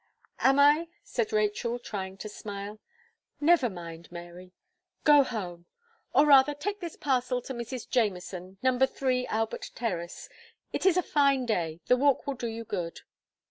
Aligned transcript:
"Am 0.39 0.57
I?" 0.57 0.87
said 1.03 1.31
Rachel, 1.31 1.77
trying 1.77 2.17
to 2.17 2.27
smile, 2.27 2.79
"never 3.39 3.69
mind, 3.69 4.11
Mary; 4.11 4.51
go 5.03 5.21
home 5.21 5.67
or, 6.11 6.25
rather, 6.25 6.55
take 6.55 6.79
this 6.79 6.95
parcel 6.95 7.39
to 7.43 7.53
Mrs. 7.53 7.87
Jameson, 7.87 8.57
number 8.63 8.87
three, 8.87 9.27
Albert 9.27 9.69
Terrace. 9.75 10.27
It 10.73 10.87
is 10.87 10.97
a 10.97 11.03
fine 11.03 11.45
day 11.45 11.81
the 11.85 11.97
walk 11.97 12.25
will 12.25 12.33
do 12.33 12.47
you 12.47 12.63
good." 12.63 13.01